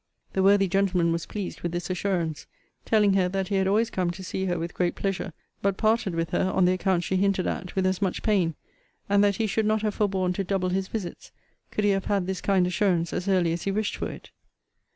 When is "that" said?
3.29-3.49, 9.23-9.35